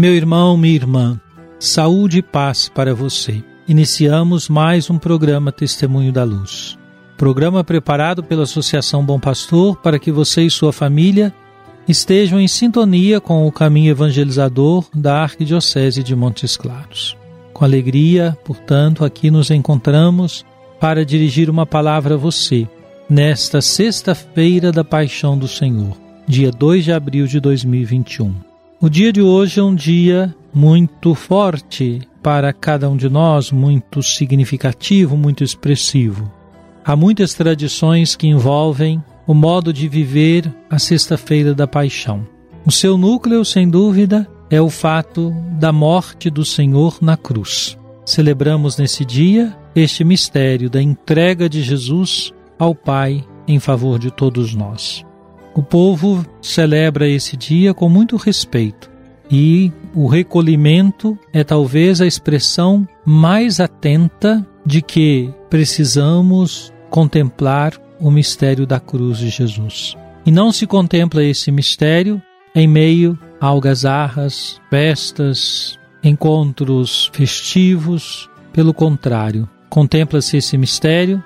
[0.00, 1.20] Meu irmão, minha irmã,
[1.58, 3.44] saúde e paz para você.
[3.68, 6.78] Iniciamos mais um programa Testemunho da Luz.
[7.18, 11.34] Programa preparado pela Associação Bom Pastor para que você e sua família
[11.86, 17.14] estejam em sintonia com o caminho evangelizador da Arquidiocese de Montes Claros.
[17.52, 20.46] Com alegria, portanto, aqui nos encontramos
[20.80, 22.66] para dirigir uma palavra a você
[23.06, 25.94] nesta sexta-feira da Paixão do Senhor,
[26.26, 28.49] dia 2 de abril de 2021.
[28.82, 34.02] O dia de hoje é um dia muito forte para cada um de nós, muito
[34.02, 36.32] significativo, muito expressivo.
[36.82, 42.26] Há muitas tradições que envolvem o modo de viver a Sexta-feira da Paixão.
[42.64, 47.76] O seu núcleo, sem dúvida, é o fato da morte do Senhor na cruz.
[48.06, 54.54] Celebramos nesse dia este mistério da entrega de Jesus ao Pai em favor de todos
[54.54, 55.04] nós.
[55.54, 58.90] O povo celebra esse dia com muito respeito
[59.30, 68.66] e o recolhimento é talvez a expressão mais atenta de que precisamos contemplar o mistério
[68.66, 69.96] da cruz de Jesus.
[70.26, 72.20] E não se contempla esse mistério
[72.54, 78.28] em meio a algazarras, festas, encontros festivos.
[78.52, 81.22] Pelo contrário, contempla-se esse mistério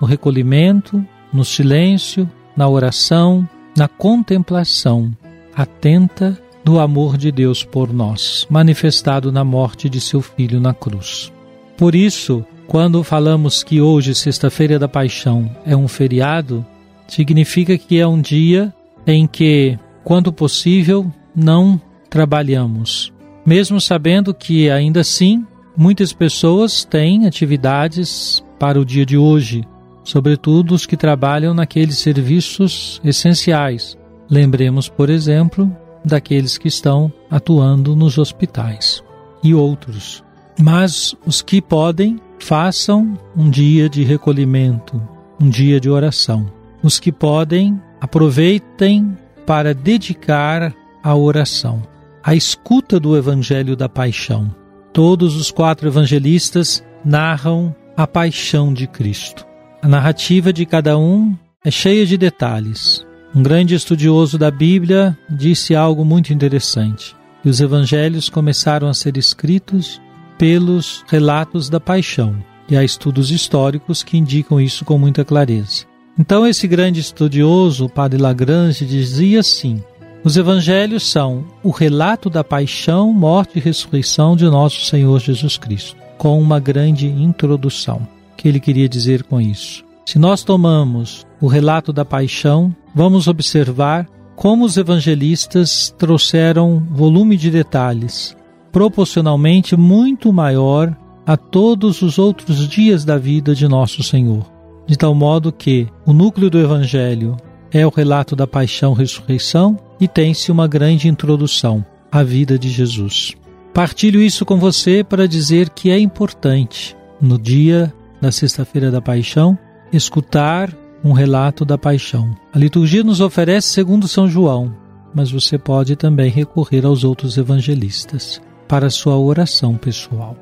[0.00, 5.16] no recolhimento, no silêncio, na oração, na contemplação
[5.54, 11.32] atenta do amor de Deus por nós, manifestado na morte de seu filho na cruz.
[11.76, 16.66] Por isso, quando falamos que hoje, Sexta-feira da Paixão, é um feriado,
[17.06, 18.74] significa que é um dia
[19.06, 21.80] em que, quando possível, não
[22.10, 23.12] trabalhamos.
[23.46, 25.46] Mesmo sabendo que, ainda assim,
[25.76, 29.62] muitas pessoas têm atividades para o dia de hoje,
[30.08, 33.98] sobretudo os que trabalham naqueles serviços essenciais.
[34.30, 35.70] Lembremos, por exemplo,
[36.02, 39.04] daqueles que estão atuando nos hospitais
[39.44, 40.24] e outros.
[40.58, 44.98] Mas os que podem, façam um dia de recolhimento,
[45.38, 46.50] um dia de oração.
[46.82, 49.14] Os que podem, aproveitem
[49.46, 51.82] para dedicar a oração,
[52.24, 54.50] a escuta do Evangelho da Paixão.
[54.90, 59.47] Todos os quatro evangelistas narram a paixão de Cristo.
[59.80, 63.06] A narrativa de cada um é cheia de detalhes.
[63.32, 67.14] Um grande estudioso da Bíblia disse algo muito interessante.
[67.42, 70.00] Que os evangelhos começaram a ser escritos
[70.36, 72.34] pelos relatos da paixão.
[72.68, 75.86] E há estudos históricos que indicam isso com muita clareza.
[76.18, 79.80] Então, esse grande estudioso, o padre Lagrange, dizia assim:
[80.24, 85.96] os evangelhos são o relato da paixão, morte e ressurreição de nosso Senhor Jesus Cristo,
[86.18, 88.17] com uma grande introdução.
[88.38, 89.84] Que ele queria dizer com isso?
[90.06, 97.50] Se nós tomamos o relato da paixão, vamos observar como os evangelistas trouxeram volume de
[97.50, 98.36] detalhes,
[98.70, 104.46] proporcionalmente muito maior a todos os outros dias da vida de nosso Senhor.
[104.86, 107.36] De tal modo que o núcleo do evangelho
[107.72, 113.34] é o relato da paixão ressurreição e tem-se uma grande introdução à vida de Jesus.
[113.74, 119.58] Partilho isso com você para dizer que é importante, no dia da Sexta-feira da Paixão,
[119.92, 120.70] escutar
[121.04, 122.34] um relato da paixão.
[122.52, 124.74] A liturgia nos oferece segundo São João,
[125.14, 130.36] mas você pode também recorrer aos outros evangelistas para sua oração pessoal.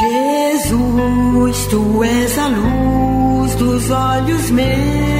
[0.00, 5.11] Jesus, tu és a luz dos olhos meus.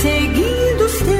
[0.00, 1.18] seguindo os teus.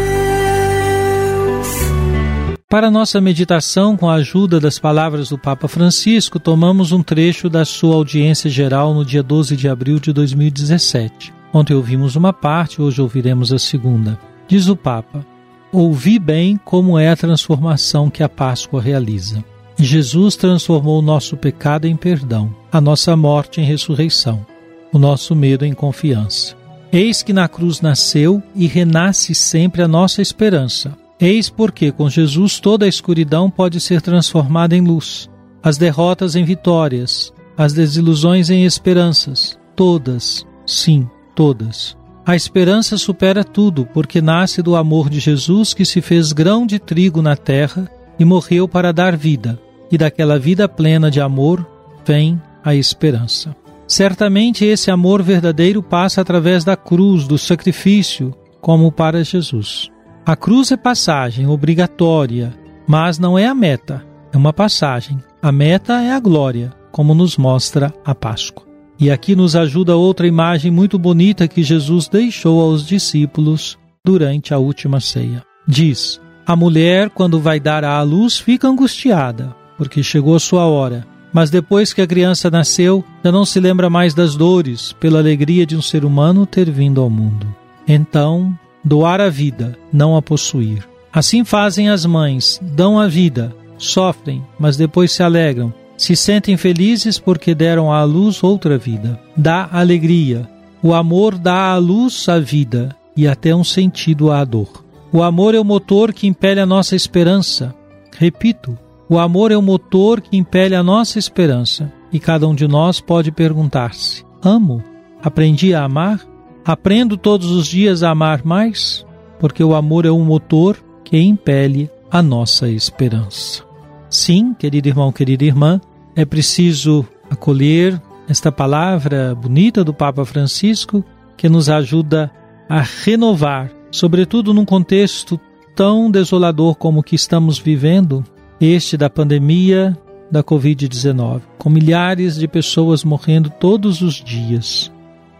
[2.68, 7.64] Para nossa meditação, com a ajuda das palavras do Papa Francisco, tomamos um trecho da
[7.64, 11.32] sua audiência geral no dia 12 de abril de 2017.
[11.52, 14.18] Ontem ouvimos uma parte, hoje ouviremos a segunda.
[14.46, 15.24] Diz o Papa:
[15.72, 19.42] Ouvi bem como é a transformação que a Páscoa realiza.
[19.78, 24.44] Jesus transformou o nosso pecado em perdão, a nossa morte em ressurreição,
[24.92, 26.57] o nosso medo em confiança.
[26.92, 32.60] Eis que na cruz nasceu e renasce sempre a nossa esperança Eis porque com Jesus
[32.60, 35.28] toda a escuridão pode ser transformada em luz,
[35.60, 41.96] as derrotas em vitórias, as desilusões em esperanças, todas, sim, todas.
[42.24, 46.78] A esperança supera tudo, porque nasce do amor de Jesus que se fez grão de
[46.78, 49.58] trigo na terra e morreu para dar vida,
[49.90, 51.66] e daquela vida plena de amor
[52.04, 53.56] vem a esperança.
[53.88, 59.88] Certamente esse amor verdadeiro passa através da cruz, do sacrifício, como para Jesus.
[60.26, 62.54] A cruz é passagem obrigatória,
[62.86, 65.18] mas não é a meta, é uma passagem.
[65.40, 68.68] A meta é a glória, como nos mostra a Páscoa.
[69.00, 74.58] E aqui nos ajuda outra imagem muito bonita que Jesus deixou aos discípulos durante a
[74.58, 75.42] última ceia.
[75.66, 81.06] Diz: A mulher, quando vai dar à luz, fica angustiada, porque chegou sua hora.
[81.32, 85.66] Mas depois que a criança nasceu, já não se lembra mais das dores pela alegria
[85.66, 87.46] de um ser humano ter vindo ao mundo.
[87.86, 90.88] Então doar a vida, não a possuir.
[91.12, 97.18] Assim fazem as mães, dão a vida, sofrem, mas depois se alegram, se sentem felizes
[97.18, 99.20] porque deram à luz outra vida.
[99.36, 100.48] Dá alegria.
[100.82, 104.84] O amor dá à luz a vida e até um sentido à dor.
[105.12, 107.74] O amor é o motor que impele a nossa esperança.
[108.16, 111.92] Repito, o amor é o motor que impele a nossa esperança.
[112.12, 114.82] E cada um de nós pode perguntar-se: amo?
[115.22, 116.20] Aprendi a amar?
[116.64, 119.06] Aprendo todos os dias a amar mais,
[119.38, 123.64] porque o amor é um motor que impele a nossa esperança.
[124.10, 125.80] Sim, querido irmão, querida irmã,
[126.14, 131.02] é preciso acolher esta palavra bonita do Papa Francisco
[131.36, 132.30] que nos ajuda
[132.68, 135.40] a renovar, sobretudo num contexto
[135.74, 138.24] tão desolador como o que estamos vivendo,
[138.60, 139.96] este da pandemia
[140.30, 144.92] da Covid-19, com milhares de pessoas morrendo todos os dias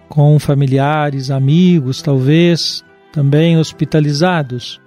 [0.09, 2.83] com familiares, amigos, talvez
[3.13, 4.81] também hospitalizados,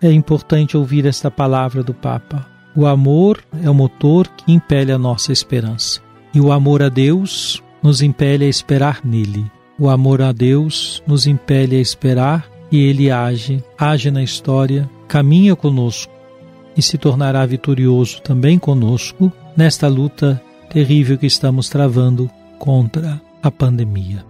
[0.00, 2.46] é importante ouvir esta palavra do Papa.
[2.76, 6.00] O amor é o motor que impele a nossa esperança.
[6.32, 9.44] E o amor a Deus nos impele a esperar nele.
[9.78, 15.56] O amor a Deus nos impele a esperar e ele age, age na história, caminha
[15.56, 16.12] conosco
[16.76, 24.24] e se tornará vitorioso também conosco nesta luta terrível que estamos travando contra a pandemia.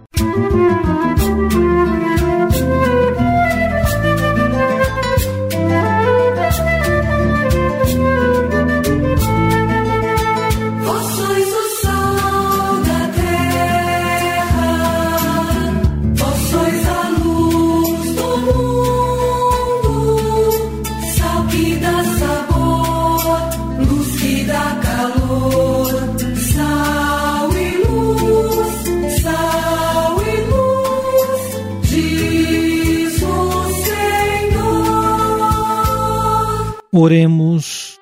[36.99, 37.97] Oremos.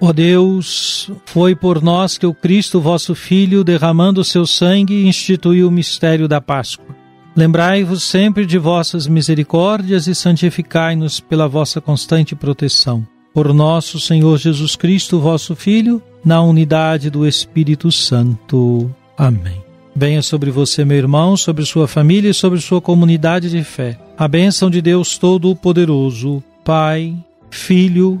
[0.00, 5.68] Ó Deus, foi por nós que o Cristo, vosso Filho, derramando o seu sangue, instituiu
[5.68, 6.96] o mistério da Páscoa.
[7.36, 13.06] Lembrai-vos sempre de vossas misericórdias e santificai-nos pela vossa constante proteção.
[13.32, 18.90] Por nosso Senhor Jesus Cristo, vosso Filho, na unidade do Espírito Santo.
[19.16, 19.62] Amém.
[19.94, 23.96] Venha sobre você, meu irmão, sobre sua família e sobre sua comunidade de fé.
[24.18, 27.14] A bênção de Deus Todo-Poderoso, Pai,
[27.48, 28.20] Filho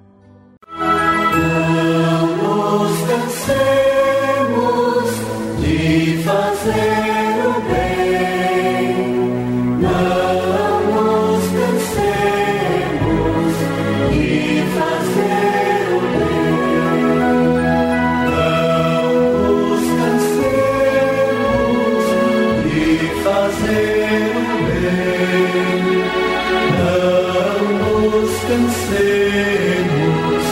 [28.91, 30.43] vencemos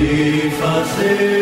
[0.00, 1.41] e fazemos.